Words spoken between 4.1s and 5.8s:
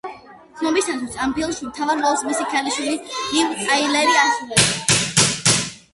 ასრულებს.